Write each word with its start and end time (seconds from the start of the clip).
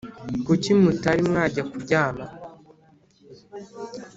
kuki 0.45 0.69
mutari 0.81 1.21
mwajya 1.29 1.61
kuryama 1.69 2.25